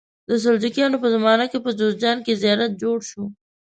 د 0.29 0.31
سلجوقیانو 0.43 1.01
په 1.03 1.07
زمانه 1.15 1.45
کې 1.51 1.57
په 1.65 1.69
جوزجان 1.79 2.17
کې 2.25 2.39
زیارت 2.41 2.71
جوړ 2.83 2.97
شو. 3.09 3.23